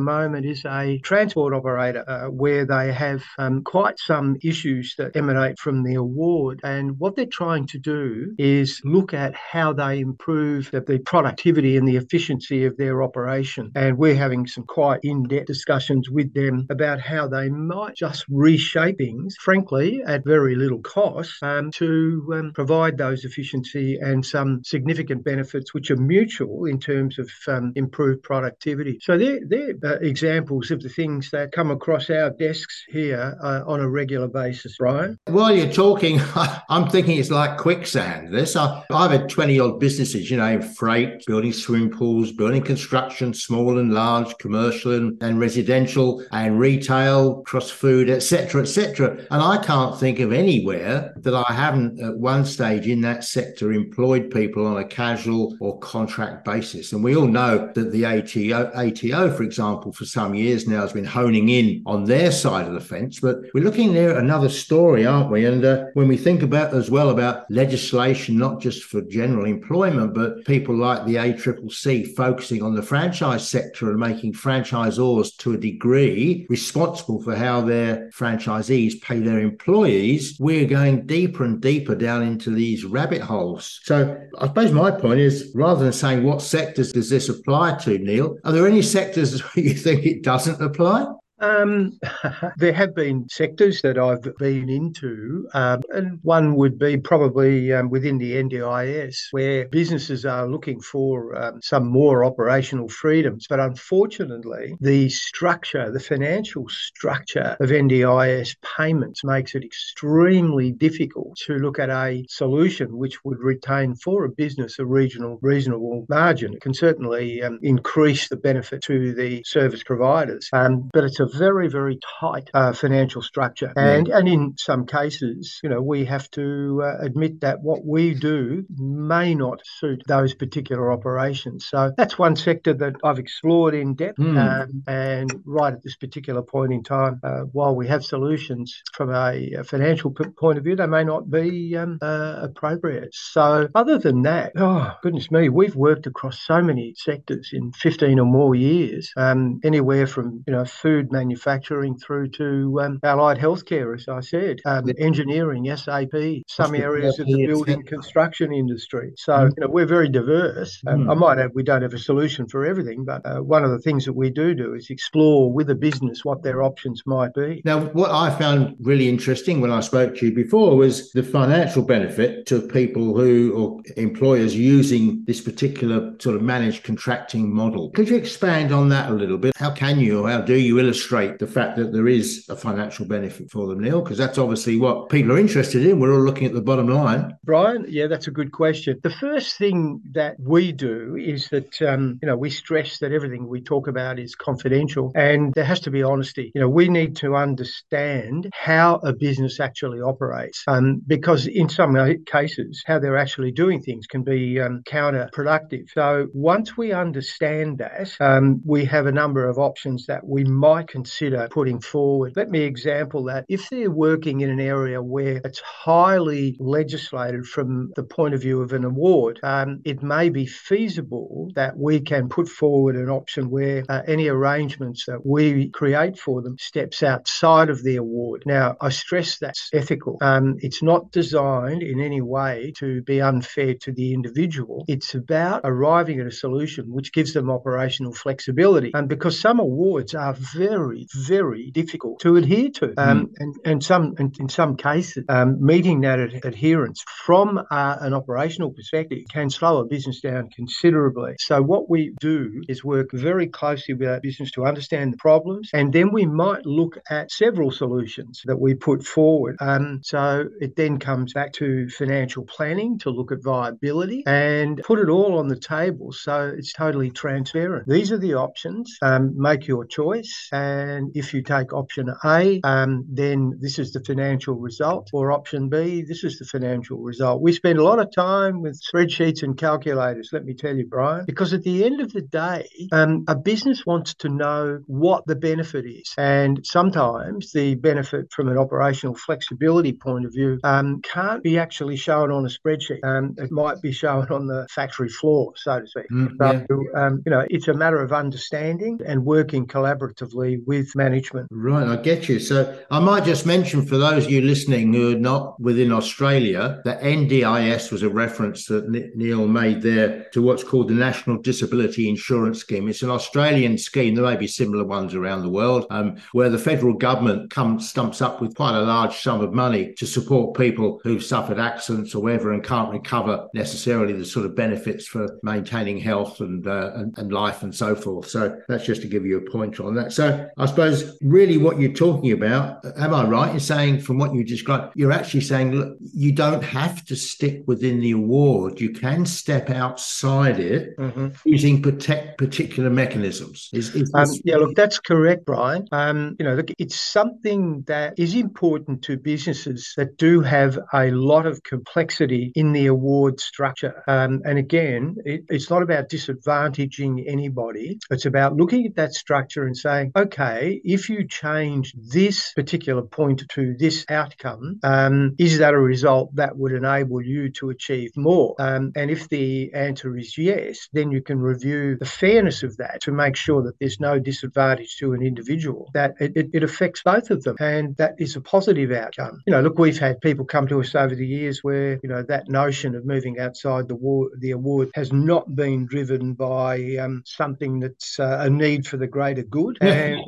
moment 0.00 0.46
is 0.46 0.64
a 0.64 0.98
transport 0.98 1.54
operator 1.54 1.81
uh, 1.90 2.26
where 2.26 2.64
they 2.66 2.92
have 2.92 3.22
um, 3.38 3.62
quite 3.62 3.98
some 3.98 4.36
issues 4.42 4.94
that 4.98 5.16
emanate 5.16 5.58
from 5.58 5.82
the 5.82 5.94
award. 5.94 6.60
And 6.64 6.98
what 6.98 7.16
they're 7.16 7.26
trying 7.26 7.66
to 7.68 7.78
do 7.78 8.34
is 8.38 8.80
look 8.84 9.14
at 9.14 9.34
how 9.34 9.72
they 9.72 10.00
improve 10.00 10.70
the, 10.70 10.80
the 10.80 10.98
productivity 10.98 11.76
and 11.76 11.86
the 11.86 11.96
efficiency 11.96 12.64
of 12.64 12.76
their 12.76 13.02
operation. 13.02 13.72
And 13.74 13.98
we're 13.98 14.14
having 14.14 14.46
some 14.46 14.64
quite 14.64 15.00
in 15.02 15.24
depth 15.24 15.46
discussions 15.46 16.08
with 16.10 16.32
them 16.34 16.66
about 16.70 17.00
how 17.00 17.28
they 17.28 17.48
might 17.48 17.96
just 17.96 18.24
reshape 18.28 18.98
things, 18.98 19.36
frankly, 19.40 20.02
at 20.06 20.24
very 20.24 20.54
little 20.54 20.80
cost 20.80 21.42
um, 21.42 21.70
to 21.72 22.32
um, 22.34 22.52
provide 22.54 22.96
those 22.96 23.24
efficiency 23.24 23.98
and 24.00 24.24
some 24.24 24.62
significant 24.64 25.24
benefits 25.24 25.74
which 25.74 25.90
are 25.90 25.96
mutual 25.96 26.66
in 26.66 26.78
terms 26.78 27.18
of 27.18 27.30
um, 27.48 27.72
improved 27.74 28.22
productivity. 28.22 28.98
So 29.02 29.18
they're, 29.18 29.40
they're 29.46 29.74
uh, 29.84 29.98
examples 30.00 30.70
of 30.70 30.80
the 30.80 30.88
things 30.88 31.30
that 31.30 31.52
come 31.52 31.70
across 31.72 32.10
our 32.10 32.30
desks 32.30 32.84
here 32.88 33.36
uh, 33.42 33.62
on 33.66 33.80
a 33.80 33.88
regular 33.88 34.28
basis, 34.28 34.76
Brian. 34.78 35.18
While 35.26 35.54
you're 35.54 35.72
talking, 35.72 36.20
I'm 36.68 36.88
thinking 36.88 37.18
it's 37.18 37.30
like 37.30 37.58
quicksand. 37.58 38.32
This 38.32 38.56
I, 38.56 38.84
I've 38.90 39.10
had 39.10 39.28
20 39.28 39.58
odd 39.58 39.80
businesses, 39.80 40.30
you 40.30 40.36
know, 40.36 40.60
freight, 40.60 41.24
building 41.26 41.52
swimming 41.52 41.90
pools, 41.90 42.32
building 42.32 42.62
construction, 42.62 43.34
small 43.34 43.78
and 43.78 43.92
large, 43.92 44.36
commercial 44.38 44.92
and, 44.92 45.22
and 45.22 45.40
residential, 45.40 46.24
and 46.32 46.58
retail, 46.58 47.42
cross 47.42 47.70
food, 47.70 48.08
etc., 48.08 48.62
etc. 48.62 49.16
And 49.30 49.42
I 49.42 49.62
can't 49.62 49.98
think 49.98 50.20
of 50.20 50.32
anywhere 50.32 51.12
that 51.16 51.34
I 51.34 51.52
haven't 51.52 52.00
at 52.00 52.16
one 52.16 52.44
stage 52.44 52.86
in 52.86 53.00
that 53.02 53.24
sector 53.24 53.72
employed 53.72 54.30
people 54.30 54.66
on 54.66 54.78
a 54.78 54.84
casual 54.84 55.56
or 55.60 55.78
contract 55.78 56.44
basis. 56.44 56.92
And 56.92 57.02
we 57.02 57.16
all 57.16 57.26
know 57.26 57.70
that 57.74 57.92
the 57.92 58.04
ATO, 58.04 58.70
ATO, 58.74 59.34
for 59.34 59.42
example, 59.42 59.92
for 59.92 60.04
some 60.04 60.34
years 60.34 60.66
now 60.66 60.82
has 60.82 60.92
been 60.92 61.04
honing 61.04 61.48
in 61.48 61.61
on 61.86 62.04
their 62.04 62.32
side 62.32 62.66
of 62.66 62.74
the 62.74 62.80
fence. 62.80 63.20
But 63.20 63.38
we're 63.54 63.64
looking 63.64 63.92
there 63.92 64.10
at 64.10 64.16
another 64.16 64.48
story, 64.48 65.06
aren't 65.06 65.30
we? 65.30 65.44
And 65.46 65.64
uh, 65.64 65.86
when 65.94 66.08
we 66.08 66.16
think 66.16 66.42
about 66.42 66.74
as 66.74 66.90
well 66.90 67.10
about 67.10 67.50
legislation, 67.50 68.38
not 68.38 68.60
just 68.60 68.84
for 68.84 69.00
general 69.02 69.46
employment, 69.46 70.14
but 70.14 70.44
people 70.44 70.74
like 70.74 71.04
the 71.06 71.16
ACCC 71.16 72.14
focusing 72.14 72.62
on 72.62 72.74
the 72.74 72.82
franchise 72.82 73.48
sector 73.48 73.90
and 73.90 73.98
making 73.98 74.32
franchisors 74.32 75.36
to 75.38 75.54
a 75.54 75.58
degree 75.58 76.46
responsible 76.48 77.22
for 77.22 77.34
how 77.34 77.60
their 77.60 78.10
franchisees 78.10 79.00
pay 79.00 79.18
their 79.18 79.40
employees, 79.40 80.36
we're 80.38 80.66
going 80.66 81.06
deeper 81.06 81.44
and 81.44 81.60
deeper 81.60 81.94
down 81.94 82.22
into 82.22 82.50
these 82.50 82.84
rabbit 82.84 83.20
holes. 83.20 83.80
So 83.84 84.20
I 84.38 84.46
suppose 84.46 84.72
my 84.72 84.90
point 84.90 85.20
is 85.20 85.52
rather 85.54 85.84
than 85.84 85.92
saying 85.92 86.24
what 86.24 86.42
sectors 86.42 86.92
does 86.92 87.10
this 87.10 87.28
apply 87.28 87.78
to, 87.78 87.98
Neil, 87.98 88.38
are 88.44 88.52
there 88.52 88.66
any 88.66 88.82
sectors 88.82 89.42
you 89.56 89.74
think 89.74 90.04
it 90.04 90.22
doesn't 90.22 90.60
apply? 90.60 91.06
Um, 91.42 91.98
there 92.56 92.72
have 92.72 92.94
been 92.94 93.28
sectors 93.28 93.82
that 93.82 93.98
I've 93.98 94.22
been 94.38 94.70
into, 94.70 95.48
um, 95.52 95.82
and 95.90 96.20
one 96.22 96.54
would 96.54 96.78
be 96.78 96.96
probably 96.96 97.72
um, 97.72 97.90
within 97.90 98.18
the 98.18 98.34
NDIS, 98.34 99.26
where 99.32 99.66
businesses 99.68 100.24
are 100.24 100.46
looking 100.46 100.80
for 100.80 101.36
um, 101.36 101.60
some 101.60 101.88
more 101.88 102.24
operational 102.24 102.88
freedoms. 102.88 103.46
But 103.48 103.58
unfortunately, 103.58 104.76
the 104.80 105.08
structure, 105.08 105.90
the 105.90 106.00
financial 106.00 106.68
structure 106.68 107.56
of 107.58 107.70
NDIS 107.70 108.56
payments 108.76 109.24
makes 109.24 109.56
it 109.56 109.64
extremely 109.64 110.70
difficult 110.70 111.36
to 111.46 111.54
look 111.54 111.80
at 111.80 111.90
a 111.90 112.24
solution 112.28 112.96
which 112.96 113.24
would 113.24 113.40
retain 113.40 113.96
for 113.96 114.24
a 114.24 114.28
business 114.30 114.78
a 114.78 114.86
regional, 114.86 115.40
reasonable 115.42 116.06
margin. 116.08 116.54
It 116.54 116.60
can 116.60 116.74
certainly 116.74 117.42
um, 117.42 117.58
increase 117.62 118.28
the 118.28 118.36
benefit 118.36 118.82
to 118.84 119.12
the 119.12 119.42
service 119.44 119.82
providers, 119.82 120.48
um, 120.52 120.88
but 120.92 121.02
it's 121.02 121.18
a 121.18 121.31
very, 121.32 121.68
very 121.68 121.98
tight 122.20 122.50
uh, 122.54 122.72
financial 122.72 123.22
structure. 123.22 123.72
And, 123.76 124.08
and 124.08 124.28
in 124.28 124.54
some 124.58 124.86
cases, 124.86 125.60
you 125.62 125.70
know, 125.70 125.80
we 125.82 126.04
have 126.06 126.30
to 126.32 126.82
uh, 126.84 127.04
admit 127.04 127.40
that 127.40 127.60
what 127.60 127.84
we 127.84 128.14
do 128.14 128.64
may 128.70 129.34
not 129.34 129.60
suit 129.78 130.02
those 130.06 130.34
particular 130.34 130.92
operations. 130.92 131.66
So 131.66 131.92
that's 131.96 132.18
one 132.18 132.36
sector 132.36 132.74
that 132.74 132.94
I've 133.04 133.18
explored 133.18 133.74
in 133.74 133.94
depth. 133.94 134.18
Mm. 134.18 134.62
Um, 134.62 134.82
and 134.86 135.42
right 135.44 135.72
at 135.72 135.82
this 135.82 135.96
particular 135.96 136.42
point 136.42 136.72
in 136.72 136.82
time, 136.82 137.20
uh, 137.22 137.40
while 137.52 137.74
we 137.74 137.88
have 137.88 138.04
solutions 138.04 138.82
from 138.92 139.10
a, 139.10 139.52
a 139.58 139.64
financial 139.64 140.10
p- 140.10 140.24
point 140.38 140.58
of 140.58 140.64
view, 140.64 140.76
they 140.76 140.86
may 140.86 141.04
not 141.04 141.30
be 141.30 141.76
um, 141.76 141.98
uh, 142.02 142.40
appropriate. 142.42 143.10
So 143.12 143.68
other 143.74 143.98
than 143.98 144.22
that, 144.22 144.52
oh, 144.56 144.92
goodness 145.02 145.30
me, 145.30 145.48
we've 145.48 145.76
worked 145.76 146.06
across 146.06 146.40
so 146.40 146.60
many 146.62 146.94
sectors 146.96 147.50
in 147.52 147.72
15 147.72 148.18
or 148.18 148.26
more 148.26 148.54
years, 148.54 149.12
um, 149.16 149.60
anywhere 149.64 150.06
from, 150.06 150.44
you 150.46 150.52
know, 150.52 150.64
food 150.64 151.10
manufacturing 151.10 151.21
through 151.30 152.28
to 152.28 152.80
um, 152.80 153.00
allied 153.02 153.38
healthcare, 153.38 153.94
as 153.94 154.08
I 154.08 154.20
said, 154.20 154.60
um, 154.64 154.90
engineering, 154.98 155.64
SAP, 155.76 156.42
some 156.48 156.74
areas 156.74 157.18
of 157.18 157.26
the 157.26 157.46
building 157.46 157.82
construction 157.84 158.52
industry. 158.52 159.12
So, 159.16 159.32
mm. 159.32 159.50
you 159.56 159.60
know, 159.60 159.68
we're 159.68 159.86
very 159.86 160.08
diverse. 160.08 160.80
Um, 160.86 161.04
mm. 161.04 161.10
I 161.10 161.14
might 161.14 161.38
add 161.38 161.50
we 161.54 161.62
don't 161.62 161.82
have 161.82 161.94
a 161.94 161.98
solution 161.98 162.48
for 162.48 162.64
everything, 162.64 163.04
but 163.04 163.24
uh, 163.24 163.38
one 163.40 163.64
of 163.64 163.70
the 163.70 163.78
things 163.78 164.04
that 164.04 164.12
we 164.14 164.30
do 164.30 164.54
do 164.54 164.74
is 164.74 164.90
explore 164.90 165.52
with 165.52 165.70
a 165.70 165.74
business 165.74 166.24
what 166.24 166.42
their 166.42 166.62
options 166.62 167.02
might 167.06 167.34
be. 167.34 167.62
Now, 167.64 167.80
what 167.80 168.10
I 168.10 168.30
found 168.36 168.76
really 168.80 169.08
interesting 169.08 169.60
when 169.60 169.70
I 169.70 169.80
spoke 169.80 170.16
to 170.16 170.26
you 170.26 170.34
before 170.34 170.76
was 170.76 171.12
the 171.12 171.22
financial 171.22 171.82
benefit 171.82 172.46
to 172.46 172.60
people 172.60 173.16
who 173.16 173.52
or 173.54 173.80
employers 173.96 174.54
using 174.54 175.24
this 175.26 175.40
particular 175.40 176.14
sort 176.20 176.36
of 176.36 176.42
managed 176.42 176.84
contracting 176.84 177.52
model. 177.52 177.90
Could 177.90 178.08
you 178.08 178.16
expand 178.16 178.72
on 178.72 178.88
that 178.90 179.10
a 179.10 179.14
little 179.14 179.38
bit? 179.38 179.56
How 179.56 179.70
can 179.70 179.98
you 179.98 180.24
or 180.24 180.30
how 180.30 180.40
do 180.40 180.54
you 180.54 180.78
illustrate? 180.78 181.01
Illustrate 181.02 181.38
the 181.38 181.46
fact 181.46 181.76
that 181.76 181.92
there 181.92 182.08
is 182.08 182.46
a 182.48 182.56
financial 182.56 183.06
benefit 183.06 183.50
for 183.50 183.66
them, 183.66 183.80
Neil? 183.80 184.00
Because 184.00 184.18
that's 184.18 184.38
obviously 184.38 184.78
what 184.78 185.08
people 185.08 185.32
are 185.32 185.38
interested 185.38 185.84
in. 185.84 185.98
We're 185.98 186.14
all 186.14 186.20
looking 186.20 186.46
at 186.46 186.54
the 186.54 186.60
bottom 186.60 186.88
line. 186.88 187.36
Brian, 187.44 187.84
yeah, 187.88 188.06
that's 188.06 188.28
a 188.28 188.30
good 188.30 188.52
question. 188.52 189.00
The 189.02 189.10
first 189.10 189.58
thing 189.58 190.00
that 190.12 190.36
we 190.38 190.72
do 190.72 191.16
is 191.16 191.48
that, 191.48 191.80
um, 191.82 192.18
you 192.22 192.28
know, 192.28 192.36
we 192.36 192.50
stress 192.50 192.98
that 192.98 193.12
everything 193.12 193.48
we 193.48 193.60
talk 193.60 193.88
about 193.88 194.18
is 194.18 194.34
confidential 194.34 195.12
and 195.14 195.52
there 195.54 195.64
has 195.64 195.80
to 195.80 195.90
be 195.90 196.02
honesty. 196.02 196.52
You 196.54 196.60
know, 196.60 196.68
we 196.68 196.88
need 196.88 197.16
to 197.16 197.34
understand 197.36 198.50
how 198.54 198.96
a 199.02 199.12
business 199.12 199.58
actually 199.60 200.00
operates 200.00 200.62
um, 200.68 201.02
because 201.06 201.46
in 201.46 201.68
some 201.68 201.96
cases, 202.26 202.82
how 202.86 202.98
they're 202.98 203.18
actually 203.18 203.50
doing 203.50 203.82
things 203.82 204.06
can 204.06 204.22
be 204.22 204.60
um, 204.60 204.82
counterproductive. 204.86 205.90
So 205.92 206.28
once 206.32 206.76
we 206.76 206.92
understand 206.92 207.78
that, 207.78 208.12
um, 208.20 208.60
we 208.64 208.84
have 208.84 209.06
a 209.06 209.12
number 209.12 209.48
of 209.48 209.58
options 209.58 210.06
that 210.06 210.24
we 210.24 210.44
might 210.44 210.91
consider 210.92 211.48
putting 211.50 211.80
forward. 211.80 212.34
Let 212.36 212.50
me 212.50 212.60
example 212.60 213.24
that. 213.24 213.46
If 213.48 213.68
they're 213.70 213.90
working 213.90 214.42
in 214.42 214.50
an 214.50 214.60
area 214.60 215.02
where 215.02 215.40
it's 215.44 215.60
highly 215.60 216.56
legislated 216.60 217.46
from 217.46 217.92
the 217.96 218.04
point 218.04 218.34
of 218.34 218.42
view 218.42 218.60
of 218.60 218.72
an 218.72 218.84
award, 218.84 219.40
um, 219.42 219.80
it 219.84 220.02
may 220.02 220.28
be 220.28 220.46
feasible 220.46 221.50
that 221.54 221.76
we 221.76 222.00
can 222.00 222.28
put 222.28 222.48
forward 222.48 222.94
an 222.96 223.08
option 223.08 223.50
where 223.50 223.84
uh, 223.88 224.02
any 224.06 224.28
arrangements 224.28 225.06
that 225.06 225.24
we 225.24 225.70
create 225.70 226.18
for 226.18 226.42
them 226.42 226.56
steps 226.58 227.02
outside 227.02 227.70
of 227.70 227.82
the 227.82 227.96
award. 227.96 228.42
Now, 228.44 228.76
I 228.80 228.90
stress 228.90 229.38
that's 229.38 229.70
ethical. 229.72 230.18
Um, 230.20 230.56
it's 230.60 230.82
not 230.82 231.10
designed 231.10 231.82
in 231.82 232.00
any 232.00 232.20
way 232.20 232.72
to 232.78 233.02
be 233.02 233.20
unfair 233.22 233.74
to 233.84 233.92
the 233.92 234.12
individual. 234.12 234.84
It's 234.88 235.14
about 235.14 235.62
arriving 235.64 236.20
at 236.20 236.26
a 236.26 236.30
solution 236.44 236.92
which 236.92 237.12
gives 237.12 237.32
them 237.32 237.50
operational 237.50 238.12
flexibility. 238.12 238.90
And 238.92 239.08
because 239.08 239.40
some 239.40 239.58
awards 239.58 240.14
are 240.14 240.34
very 240.34 240.81
very, 240.82 241.06
very 241.14 241.70
difficult 241.70 242.20
to 242.20 242.36
adhere 242.36 242.70
to. 242.70 242.94
Um, 242.96 243.26
mm. 243.26 243.32
and, 243.38 243.56
and 243.64 243.84
some, 243.84 244.14
and 244.18 244.34
in 244.38 244.48
some 244.48 244.76
cases, 244.76 245.24
um, 245.28 245.64
meeting 245.64 246.00
that 246.02 246.20
ad- 246.20 246.40
adherence 246.44 247.04
from 247.24 247.58
uh, 247.58 247.96
an 248.00 248.14
operational 248.14 248.70
perspective 248.70 249.24
can 249.30 249.50
slow 249.50 249.80
a 249.80 249.84
business 249.84 250.20
down 250.20 250.50
considerably. 250.54 251.34
So 251.38 251.62
what 251.62 251.88
we 251.90 252.14
do 252.20 252.62
is 252.68 252.84
work 252.84 253.10
very 253.12 253.46
closely 253.46 253.94
with 253.94 254.08
our 254.08 254.20
business 254.20 254.50
to 254.52 254.64
understand 254.64 255.12
the 255.12 255.18
problems, 255.18 255.70
and 255.72 255.92
then 255.92 256.12
we 256.12 256.26
might 256.26 256.66
look 256.66 256.98
at 257.10 257.30
several 257.30 257.70
solutions 257.70 258.42
that 258.46 258.58
we 258.58 258.74
put 258.74 259.04
forward. 259.04 259.56
Um, 259.60 260.00
so 260.02 260.48
it 260.60 260.76
then 260.76 260.98
comes 260.98 261.32
back 261.32 261.52
to 261.54 261.88
financial 261.88 262.44
planning 262.44 262.98
to 263.00 263.10
look 263.10 263.32
at 263.32 263.42
viability 263.42 264.24
and 264.26 264.80
put 264.84 264.98
it 264.98 265.08
all 265.08 265.38
on 265.38 265.48
the 265.48 265.58
table 265.58 266.12
so 266.12 266.52
it's 266.56 266.72
totally 266.72 267.10
transparent. 267.10 267.86
These 267.88 268.12
are 268.12 268.18
the 268.18 268.34
options. 268.34 268.96
Um, 269.02 269.34
make 269.36 269.66
your 269.66 269.84
choice. 269.84 270.48
And 270.52 270.71
And 270.72 271.12
if 271.14 271.34
you 271.34 271.42
take 271.42 271.72
option 271.72 272.12
A, 272.24 272.60
um, 272.64 273.04
then 273.08 273.58
this 273.60 273.78
is 273.78 273.92
the 273.92 274.02
financial 274.04 274.54
result, 274.54 275.10
or 275.12 275.32
option 275.32 275.68
B, 275.68 276.02
this 276.02 276.24
is 276.24 276.38
the 276.38 276.44
financial 276.44 276.98
result. 276.98 277.42
We 277.42 277.52
spend 277.52 277.78
a 277.78 277.84
lot 277.84 277.98
of 277.98 278.08
time 278.14 278.62
with 278.62 278.80
spreadsheets 278.80 279.42
and 279.42 279.56
calculators, 279.56 280.30
let 280.32 280.44
me 280.44 280.54
tell 280.54 280.74
you, 280.74 280.86
Brian, 280.86 281.24
because 281.26 281.52
at 281.52 281.62
the 281.62 281.84
end 281.84 282.00
of 282.00 282.12
the 282.12 282.22
day, 282.22 282.68
um, 282.92 283.24
a 283.28 283.36
business 283.36 283.84
wants 283.86 284.14
to 284.22 284.28
know 284.28 284.80
what 284.86 285.26
the 285.26 285.36
benefit 285.36 285.84
is. 285.84 286.12
And 286.16 286.64
sometimes 286.64 287.52
the 287.52 287.74
benefit 287.74 288.32
from 288.32 288.48
an 288.48 288.58
operational 288.58 289.14
flexibility 289.14 289.92
point 289.92 290.26
of 290.26 290.32
view 290.32 290.58
um, 290.64 291.00
can't 291.02 291.42
be 291.42 291.58
actually 291.58 291.96
shown 291.96 292.30
on 292.30 292.44
a 292.44 292.48
spreadsheet. 292.48 293.04
Um, 293.04 293.34
it 293.38 293.50
might 293.50 293.80
be 293.82 293.92
shown 293.92 294.26
on 294.30 294.46
the 294.46 294.66
factory 294.70 295.08
floor, 295.08 295.52
so 295.56 295.80
to 295.80 295.86
speak. 295.86 296.10
Mm, 296.10 296.36
yeah. 296.40 296.64
So, 296.68 297.00
um, 297.00 297.22
you 297.24 297.30
know, 297.30 297.44
it's 297.48 297.68
a 297.68 297.74
matter 297.74 298.00
of 298.00 298.12
understanding 298.12 299.00
and 299.06 299.24
working 299.24 299.66
collaboratively 299.66 300.61
with 300.66 300.94
management. 300.94 301.48
Right, 301.50 301.86
I 301.86 301.96
get 301.96 302.28
you. 302.28 302.38
So 302.38 302.78
I 302.90 303.00
might 303.00 303.24
just 303.24 303.46
mention 303.46 303.86
for 303.86 303.96
those 303.96 304.26
of 304.26 304.30
you 304.30 304.40
listening 304.40 304.92
who 304.92 305.14
are 305.14 305.18
not 305.18 305.60
within 305.60 305.92
Australia 305.92 306.80
that 306.84 307.00
NDIS 307.00 307.90
was 307.92 308.02
a 308.02 308.08
reference 308.08 308.66
that 308.66 308.88
Neil 309.14 309.46
made 309.46 309.82
there 309.82 310.24
to 310.32 310.42
what's 310.42 310.64
called 310.64 310.88
the 310.88 310.94
National 310.94 311.38
Disability 311.38 312.08
Insurance 312.08 312.60
Scheme. 312.60 312.88
It's 312.88 313.02
an 313.02 313.10
Australian 313.10 313.78
scheme. 313.78 314.14
There 314.14 314.24
may 314.24 314.36
be 314.36 314.46
similar 314.46 314.84
ones 314.84 315.14
around 315.14 315.42
the 315.42 315.50
world 315.50 315.86
um, 315.90 316.16
where 316.32 316.48
the 316.48 316.58
federal 316.58 316.94
government 316.94 317.50
comes 317.50 317.88
stumps 317.88 318.22
up 318.22 318.40
with 318.40 318.54
quite 318.54 318.76
a 318.76 318.82
large 318.82 319.20
sum 319.20 319.40
of 319.40 319.52
money 319.52 319.92
to 319.94 320.06
support 320.06 320.56
people 320.56 321.00
who've 321.02 321.24
suffered 321.24 321.58
accidents 321.58 322.14
or 322.14 322.22
whatever 322.22 322.52
and 322.52 322.64
can't 322.64 322.92
recover 322.92 323.48
necessarily 323.54 324.12
the 324.12 324.24
sort 324.24 324.46
of 324.46 324.54
benefits 324.54 325.06
for 325.06 325.38
maintaining 325.42 325.98
health 325.98 326.40
and, 326.40 326.66
uh, 326.66 326.92
and, 326.94 327.16
and 327.18 327.32
life 327.32 327.62
and 327.62 327.74
so 327.74 327.94
forth. 327.94 328.28
So 328.28 328.60
that's 328.68 328.84
just 328.84 329.02
to 329.02 329.08
give 329.08 329.26
you 329.26 329.38
a 329.38 329.50
pointer 329.50 329.84
on 329.84 329.94
that. 329.96 330.12
So 330.12 330.48
I 330.58 330.66
suppose 330.66 331.16
really 331.20 331.58
what 331.58 331.80
you're 331.80 331.92
talking 331.92 332.32
about, 332.32 332.84
am 332.98 333.14
I 333.14 333.24
right 333.24 333.52
in 333.52 333.60
saying 333.60 334.00
from 334.00 334.18
what 334.18 334.34
you 334.34 334.44
described, 334.44 334.92
you're 334.96 335.12
actually 335.12 335.40
saying 335.40 335.72
look, 335.72 335.96
you 336.00 336.32
don't 336.32 336.62
have 336.62 337.04
to 337.06 337.16
stick 337.16 337.62
within 337.66 338.00
the 338.00 338.12
award. 338.12 338.80
You 338.80 338.90
can 338.90 339.26
step 339.26 339.70
outside 339.70 340.58
it 340.60 340.96
mm-hmm. 340.98 341.28
using 341.44 341.82
protect, 341.82 342.38
particular 342.38 342.90
mechanisms. 342.90 343.70
Is, 343.72 343.94
is 343.94 344.10
um, 344.14 344.28
yeah, 344.44 344.56
look, 344.56 344.74
that's 344.74 344.98
correct, 344.98 345.44
Brian. 345.44 345.86
Um, 345.92 346.36
you 346.38 346.44
know, 346.44 346.54
look, 346.54 346.70
it's 346.78 346.96
something 346.96 347.82
that 347.86 348.18
is 348.18 348.34
important 348.34 349.02
to 349.04 349.16
businesses 349.16 349.94
that 349.96 350.16
do 350.16 350.40
have 350.40 350.78
a 350.92 351.10
lot 351.10 351.46
of 351.46 351.62
complexity 351.62 352.52
in 352.54 352.72
the 352.72 352.86
award 352.86 353.40
structure. 353.40 354.02
Um, 354.06 354.42
and 354.44 354.58
again, 354.58 355.16
it, 355.24 355.44
it's 355.48 355.70
not 355.70 355.82
about 355.82 356.08
disadvantaging 356.08 357.24
anybody. 357.26 357.98
It's 358.10 358.26
about 358.26 358.56
looking 358.56 358.86
at 358.86 358.96
that 358.96 359.14
structure 359.14 359.64
and 359.64 359.76
saying, 359.76 360.12
okay, 360.16 360.41
if 360.84 361.08
you 361.08 361.26
change 361.26 361.94
this 361.94 362.52
particular 362.54 363.02
point 363.02 363.42
to 363.50 363.74
this 363.78 364.04
outcome, 364.08 364.80
um, 364.82 365.34
is 365.38 365.58
that 365.58 365.74
a 365.74 365.78
result 365.78 366.34
that 366.36 366.56
would 366.56 366.72
enable 366.72 367.22
you 367.22 367.50
to 367.52 367.70
achieve 367.70 368.10
more? 368.16 368.54
Um, 368.58 368.92
and 368.96 369.10
if 369.10 369.28
the 369.28 369.72
answer 369.74 370.16
is 370.16 370.36
yes, 370.36 370.88
then 370.92 371.10
you 371.10 371.22
can 371.22 371.38
review 371.38 371.96
the 371.98 372.06
fairness 372.06 372.62
of 372.62 372.76
that 372.78 373.00
to 373.02 373.12
make 373.12 373.36
sure 373.36 373.62
that 373.62 373.78
there's 373.78 374.00
no 374.00 374.18
disadvantage 374.18 374.96
to 374.98 375.12
an 375.12 375.22
individual, 375.22 375.90
that 375.94 376.14
it, 376.20 376.32
it, 376.36 376.50
it 376.52 376.62
affects 376.62 377.02
both 377.02 377.30
of 377.30 377.42
them. 377.42 377.56
And 377.60 377.96
that 377.96 378.14
is 378.18 378.36
a 378.36 378.40
positive 378.40 378.92
outcome. 378.92 379.40
You 379.46 379.52
know, 379.52 379.60
look, 379.60 379.78
we've 379.78 379.98
had 379.98 380.20
people 380.20 380.44
come 380.44 380.66
to 380.68 380.80
us 380.80 380.94
over 380.94 381.14
the 381.14 381.26
years 381.26 381.60
where, 381.62 382.00
you 382.02 382.08
know, 382.08 382.22
that 382.22 382.48
notion 382.48 382.94
of 382.94 383.04
moving 383.04 383.38
outside 383.38 383.88
the, 383.88 383.94
war, 383.94 384.30
the 384.38 384.52
award 384.52 384.90
has 384.94 385.12
not 385.12 385.54
been 385.54 385.86
driven 385.86 386.34
by 386.34 386.96
um, 386.96 387.22
something 387.24 387.80
that's 387.80 388.18
uh, 388.18 388.38
a 388.40 388.50
need 388.50 388.86
for 388.86 388.96
the 388.96 389.06
greater 389.06 389.42
good. 389.42 389.78
And, 389.80 390.20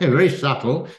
Very 0.00 0.28
subtle. 0.28 0.88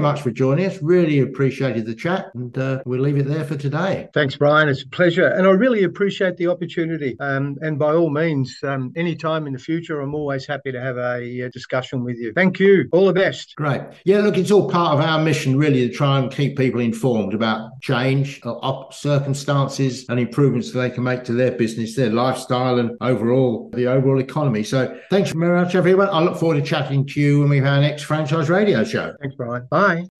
much 0.00 0.22
for 0.22 0.30
joining 0.30 0.66
us. 0.66 0.80
Really 0.82 1.20
appreciated 1.20 1.86
the 1.86 1.94
chat, 1.94 2.30
and 2.34 2.56
uh, 2.60 2.82
we'll 2.86 3.00
leave 3.00 3.16
it 3.16 3.26
there 3.26 3.44
for 3.44 3.56
today. 3.56 4.08
Thanks, 4.14 4.36
Brian. 4.36 4.68
It's 4.68 4.82
a 4.82 4.88
pleasure, 4.88 5.26
and 5.26 5.46
I 5.46 5.50
really 5.50 5.84
appreciate 5.84 6.36
the 6.36 6.46
opportunity. 6.46 7.16
Um, 7.20 7.56
and 7.60 7.78
by 7.78 7.94
all 7.94 8.10
means, 8.10 8.56
um, 8.62 8.92
anytime 8.96 9.46
in 9.46 9.52
the 9.52 9.58
future, 9.58 10.00
I'm 10.00 10.14
always 10.14 10.46
happy 10.46 10.72
to 10.72 10.80
have 10.80 10.96
a, 10.96 11.40
a 11.40 11.50
discussion 11.50 12.04
with 12.04 12.16
you. 12.16 12.32
Thank 12.34 12.58
you. 12.58 12.88
All 12.92 13.06
the 13.06 13.12
best. 13.12 13.54
Great. 13.56 13.82
Yeah, 14.04 14.18
look, 14.18 14.36
it's 14.36 14.50
all 14.50 14.68
part 14.68 14.98
of 14.98 15.04
our 15.04 15.22
mission, 15.22 15.56
really, 15.58 15.88
to 15.88 15.94
try 15.94 16.18
and 16.18 16.30
keep 16.30 16.56
people 16.56 16.80
informed 16.80 17.34
about 17.34 17.80
change, 17.80 18.40
uh, 18.44 18.90
circumstances, 18.90 20.06
and 20.08 20.20
improvements 20.20 20.72
that 20.72 20.80
they 20.80 20.90
can 20.90 21.04
make 21.04 21.24
to 21.24 21.32
their 21.32 21.52
business, 21.52 21.96
their 21.96 22.10
lifestyle, 22.10 22.78
and 22.78 22.96
overall 23.00 23.70
the 23.74 23.86
overall 23.86 24.20
economy. 24.20 24.62
So, 24.62 24.98
thanks 25.10 25.32
very 25.32 25.60
much, 25.60 25.74
everyone. 25.74 26.08
I 26.10 26.20
look 26.20 26.36
forward 26.36 26.56
to 26.56 26.62
chatting 26.62 27.06
to 27.06 27.20
you 27.20 27.40
when 27.40 27.48
we 27.48 27.58
have 27.58 27.66
our 27.66 27.80
next 27.80 28.02
franchise 28.02 28.48
radio 28.48 28.84
show. 28.84 29.14
Thanks, 29.20 29.36
Brian. 29.36 29.66
Bye. 29.70 30.19